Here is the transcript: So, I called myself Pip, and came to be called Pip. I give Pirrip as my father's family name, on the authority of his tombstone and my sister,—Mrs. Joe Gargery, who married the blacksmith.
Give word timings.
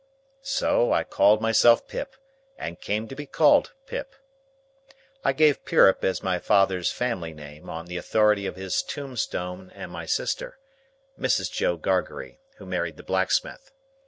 So, 0.41 0.91
I 0.91 1.03
called 1.03 1.43
myself 1.43 1.87
Pip, 1.87 2.15
and 2.57 2.81
came 2.81 3.07
to 3.07 3.15
be 3.15 3.27
called 3.27 3.73
Pip. 3.85 4.15
I 5.23 5.31
give 5.31 5.63
Pirrip 5.63 6.03
as 6.03 6.23
my 6.23 6.39
father's 6.39 6.91
family 6.91 7.33
name, 7.35 7.69
on 7.69 7.85
the 7.85 7.97
authority 7.97 8.47
of 8.47 8.55
his 8.55 8.81
tombstone 8.81 9.69
and 9.75 9.91
my 9.91 10.07
sister,—Mrs. 10.07 11.51
Joe 11.51 11.77
Gargery, 11.77 12.39
who 12.57 12.65
married 12.65 12.97
the 12.97 13.03
blacksmith. 13.03 13.69